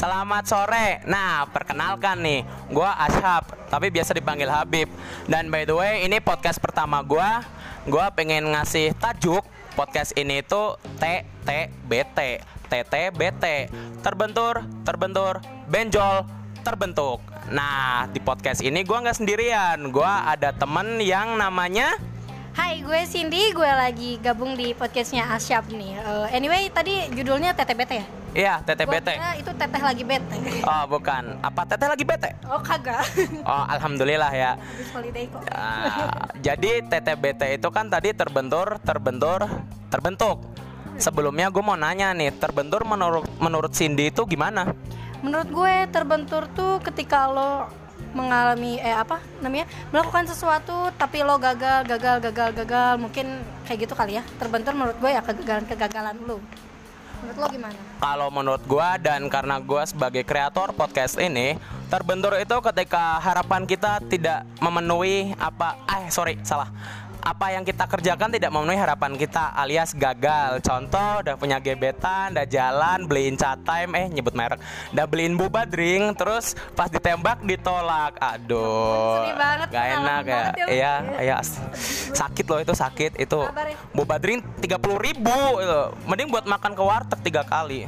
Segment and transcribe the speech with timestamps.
[0.00, 1.04] Selamat sore.
[1.04, 2.40] Nah, perkenalkan nih,
[2.72, 4.88] gua Ashab, tapi biasa dipanggil Habib.
[5.28, 7.44] Dan by the way, ini podcast pertama gua.
[7.84, 9.44] Gua pengen ngasih tajuk
[9.76, 12.40] podcast ini itu TTBT.
[12.72, 13.44] TTBT.
[14.00, 16.24] Terbentur, terbentur, benjol,
[16.64, 17.20] terbentuk.
[17.52, 19.78] Nah, di podcast ini gua nggak sendirian.
[19.92, 22.00] Gua ada temen yang namanya
[22.50, 23.54] Hai, gue Cindy.
[23.54, 26.02] Gue lagi gabung di podcastnya Asyap nih.
[26.02, 28.06] Eh, anyway, tadi judulnya TTBT ya?
[28.30, 29.08] Iya, TTBT.
[29.18, 30.36] kira itu teteh lagi bete.
[30.66, 31.38] Oh, bukan.
[31.46, 32.30] Apa teteh lagi bete?
[32.50, 33.06] Oh kagak.
[33.46, 34.58] Oh, alhamdulillah ya.
[34.58, 35.42] Habis holiday kok.
[35.54, 39.46] Ah, jadi TTBT itu kan tadi terbentur, terbentur,
[39.86, 40.42] terbentuk.
[40.98, 44.74] Sebelumnya gue mau nanya nih, terbentur menurut menurut Cindy itu gimana?
[45.22, 47.70] Menurut gue terbentur tuh ketika lo
[48.10, 53.94] mengalami eh apa namanya melakukan sesuatu tapi lo gagal gagal gagal gagal mungkin kayak gitu
[53.94, 54.24] kali ya.
[54.38, 56.38] Terbentur menurut gue ya kegagalan kegagalan lo.
[57.20, 57.78] Menurut lo gimana?
[58.00, 61.60] Kalau menurut gue dan karena gue sebagai kreator podcast ini,
[61.92, 66.72] terbentur itu ketika harapan kita tidak memenuhi apa, eh sorry salah.
[67.20, 70.64] Apa yang kita kerjakan tidak memenuhi harapan kita alias gagal.
[70.64, 74.60] Contoh, udah punya gebetan, udah jalan, beliin cat time, eh nyebut merek,
[74.96, 78.16] udah beliin boba drink, terus pas ditembak ditolak.
[78.20, 80.32] Aduh, Sedih banget, gak enak ya.
[80.32, 80.70] banget ya lu.
[80.72, 81.36] Iya, iya.
[82.16, 83.40] Sakit loh itu sakit itu.
[83.44, 83.76] Ya.
[83.92, 85.80] Boba drink 30 ribu itu.
[86.08, 87.84] Mending buat makan ke warteg tiga kali.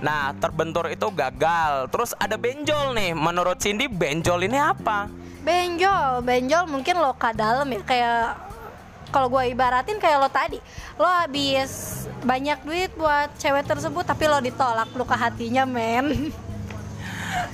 [0.00, 1.88] Nah, terbentur itu gagal.
[1.92, 3.12] Terus ada benjol nih.
[3.16, 5.08] Menurut Cindy, benjol ini apa?
[5.46, 8.45] benjol benjol mungkin lo ke dalam ya kayak
[9.10, 10.58] kalau gue ibaratin kayak lo tadi
[10.98, 16.10] lo habis banyak duit buat cewek tersebut tapi lo ditolak luka hatinya men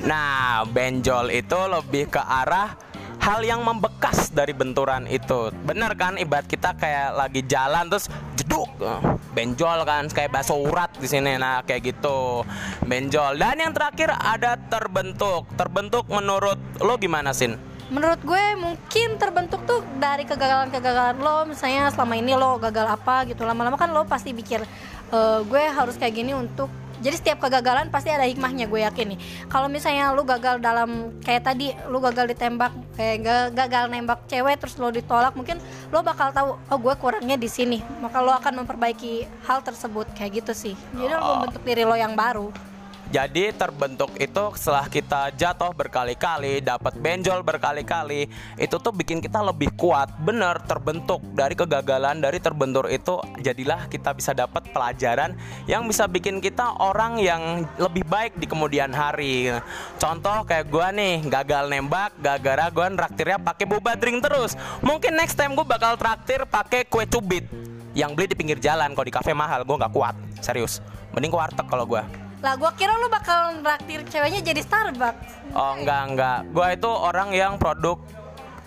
[0.00, 2.76] Nah, benjol itu lebih ke arah
[3.20, 5.52] hal yang membekas dari benturan itu.
[5.64, 6.16] Bener kan?
[6.16, 9.00] Ibarat kita kayak lagi jalan terus jeduk, eh,
[9.36, 11.36] benjol kan kayak bakso urat di sini.
[11.36, 12.44] Nah, kayak gitu.
[12.84, 13.36] Benjol.
[13.36, 15.48] Dan yang terakhir ada terbentuk.
[15.56, 17.56] Terbentuk menurut lo gimana, Sin?
[17.90, 23.42] Menurut gue mungkin terbentuk tuh dari kegagalan-kegagalan lo misalnya selama ini lo gagal apa gitu.
[23.42, 24.62] Lama-lama kan lo pasti pikir
[25.10, 26.70] "E, gue harus kayak gini untuk
[27.00, 29.18] jadi setiap kegagalan pasti ada hikmahnya gue yakin nih.
[29.48, 34.60] Kalau misalnya lo gagal dalam kayak tadi lo gagal ditembak kayak ga- gagal nembak cewek
[34.60, 35.58] terus lo ditolak mungkin
[35.90, 37.82] lo bakal tahu oh gue kurangnya di sini.
[38.04, 40.74] Maka lo akan memperbaiki hal tersebut kayak gitu sih.
[40.94, 42.69] Jadi lo membentuk diri lo yang baru
[43.10, 49.74] Jadi terbentuk itu setelah kita jatuh berkali-kali, dapat benjol berkali-kali, itu tuh bikin kita lebih
[49.74, 50.14] kuat.
[50.22, 55.34] Bener terbentuk dari kegagalan dari terbentur itu jadilah kita bisa dapat pelajaran
[55.66, 59.50] yang bisa bikin kita orang yang lebih baik di kemudian hari.
[59.98, 64.54] Contoh kayak gua nih gagal nembak gara-gara gua traktirnya pakai boba drink terus.
[64.86, 67.42] Mungkin next time gua bakal traktir pakai kue cubit
[67.90, 70.78] yang beli di pinggir jalan kalau di kafe mahal gua nggak kuat serius
[71.10, 72.06] mending ke warteg kalau gua
[72.40, 77.34] lah gue kira lo bakal nraktir ceweknya jadi Starbucks Oh enggak enggak, gua itu orang
[77.34, 77.98] yang produk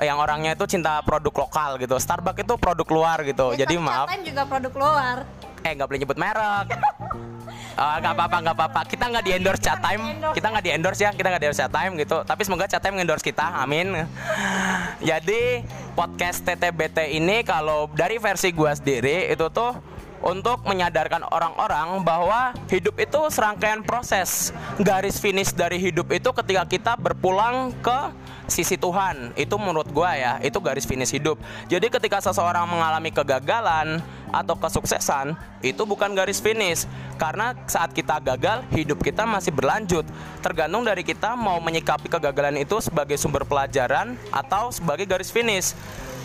[0.04, 1.96] yang orangnya itu cinta produk lokal gitu.
[1.96, 3.56] Starbucks itu produk luar gitu.
[3.56, 5.18] Ya, Jadi maaf, juga produk luar
[5.64, 6.68] eh nggak boleh nyebut merek.
[7.80, 8.82] Oh, nggak apa-apa, nggak apa-apa.
[8.84, 10.04] Kita nggak di endorse chat time.
[10.36, 12.18] Kita nggak di endorse ya, kita nggak di endorse chat time gitu.
[12.28, 14.04] Tapi semoga chat time endorse kita, amin.
[15.10, 15.64] Jadi
[15.96, 19.72] podcast TTBT ini kalau dari versi gua sendiri itu tuh
[20.24, 24.56] untuk menyadarkan orang-orang bahwa hidup itu serangkaian proses.
[24.80, 28.00] Garis finish dari hidup itu ketika kita berpulang ke
[28.48, 29.36] sisi Tuhan.
[29.36, 31.36] Itu menurut gua ya, itu garis finish hidup.
[31.68, 34.00] Jadi ketika seseorang mengalami kegagalan
[34.34, 36.90] atau kesuksesan, itu bukan garis finish.
[37.22, 40.04] Karena saat kita gagal, hidup kita masih berlanjut.
[40.42, 45.78] Tergantung dari kita mau menyikapi kegagalan itu sebagai sumber pelajaran atau sebagai garis finish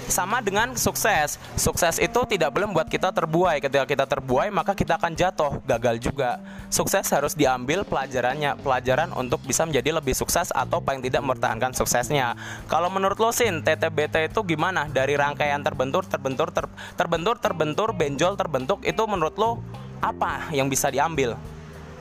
[0.09, 1.37] sama dengan sukses.
[1.55, 3.61] Sukses itu tidak boleh membuat kita terbuai.
[3.61, 6.41] Ketika kita terbuai, maka kita akan jatuh, gagal juga.
[6.73, 12.35] Sukses harus diambil pelajarannya, pelajaran untuk bisa menjadi lebih sukses atau paling tidak mempertahankan suksesnya.
[12.67, 14.89] Kalau menurut lo Sin, TTBT itu gimana?
[14.89, 19.59] Dari rangkaian terbentur, terbentur, ter- terbentur, terbentur, benjol, terbentuk itu menurut lo
[19.99, 21.35] apa yang bisa diambil?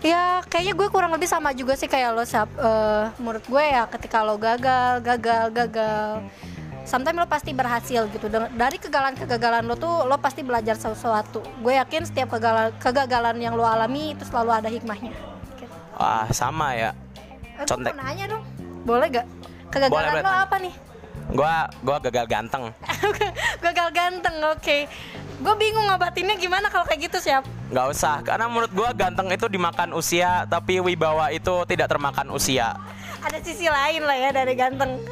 [0.05, 2.45] Ya kayaknya gue kurang lebih sama juga sih kayak lo Sap.
[2.53, 6.21] Eh, menurut gue ya ketika lo gagal, gagal, gagal
[6.87, 12.05] Sometimes lo pasti berhasil gitu Dari kegagalan-kegagalan lo tuh lo pasti belajar sesuatu Gue yakin
[12.05, 15.11] setiap kegagalan, kegagalan yang lo alami itu selalu ada hikmahnya
[15.57, 15.73] Gitu.
[15.97, 16.93] Ah, sama ya.
[17.57, 17.91] Eh, gue Contek.
[17.97, 18.43] mau nanya dong
[18.85, 19.27] Boleh gak?
[19.73, 20.73] Kegagalan Boleh, lo apa nih?
[21.27, 22.71] Gua gua gagal ganteng.
[23.65, 24.87] gagal ganteng, oke
[25.37, 27.45] Gue bingung ngobatinnya gimana kalau kayak gitu siap.
[27.67, 32.79] Nggak usah, karena menurut gua ganteng itu dimakan usia, tapi wibawa itu tidak termakan usia.
[33.19, 35.03] Ada sisi lain lah ya dari ganteng.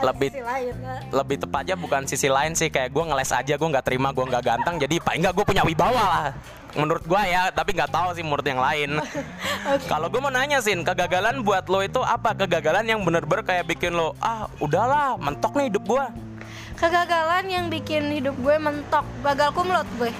[0.00, 1.00] Lebih Sisi lain, nah.
[1.12, 4.44] lebih tepatnya bukan sisi lain sih kayak gue ngeles aja gue nggak terima gue nggak
[4.48, 6.26] ganteng jadi paling nggak gue punya wibawa lah.
[6.72, 8.96] Menurut gue ya tapi nggak tahu sih menurut yang lain.
[9.92, 12.32] Kalau gue mau nanya sin kegagalan buat lo itu apa?
[12.32, 16.04] Kegagalan yang bener-bener kayak bikin lo ah udahlah mentok nih hidup gue
[16.80, 19.04] kegagalan yang bikin hidup gue mentok.
[19.20, 20.12] Gagal kumlot gue.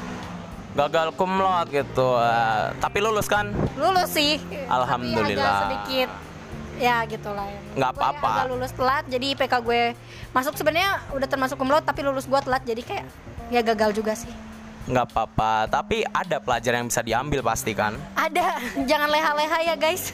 [0.77, 2.21] Gagal kumlot gitu.
[2.21, 3.49] Eh, tapi lulus kan?
[3.81, 4.37] Lulus sih.
[4.69, 5.25] Alhamdulillah.
[5.25, 6.11] tapi agak sedikit.
[6.81, 7.49] Ya gitulah.
[7.49, 8.29] Ya Nggak apa-apa.
[8.29, 9.83] agak lulus telat jadi IPK gue
[10.37, 10.53] masuk.
[10.55, 13.05] Sebenarnya udah termasuk kumlot tapi lulus gue telat jadi kayak
[13.49, 14.31] ya gagal juga sih.
[14.85, 15.65] Nggak apa-apa.
[15.69, 17.97] Tapi ada pelajaran yang bisa diambil pasti kan?
[18.17, 18.61] Ada.
[18.91, 20.13] Jangan leha-leha ya guys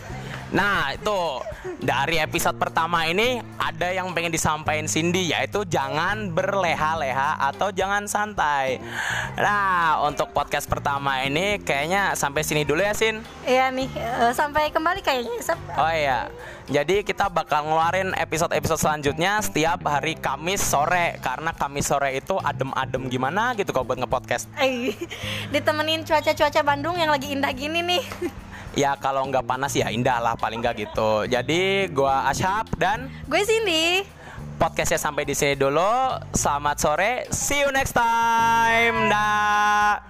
[0.55, 1.43] Nah itu
[1.83, 8.79] dari episode pertama ini ada yang pengen disampaikan Cindy yaitu jangan berleha-leha atau jangan santai.
[9.35, 13.27] Nah untuk podcast pertama ini kayaknya sampai sini dulu ya Sin.
[13.43, 15.59] Iya nih eh, sampai kembali kayaknya Sep.
[15.75, 16.31] Oh iya,
[16.71, 23.11] jadi kita bakal ngeluarin episode-episode selanjutnya setiap hari Kamis sore karena Kamis sore itu adem-adem
[23.11, 24.47] gimana gitu kalau buat ngepodcast.
[24.63, 24.95] Eh,
[25.55, 28.05] ditemenin cuaca-cuaca Bandung yang lagi indah gini nih
[28.77, 31.25] Ya kalau nggak panas ya indah lah paling nggak gitu.
[31.25, 34.05] Jadi gua Ashab dan gue sini
[34.61, 36.21] podcastnya sampai di sini dulu.
[36.37, 39.09] Selamat sore, see you next time.
[39.09, 40.05] Dah.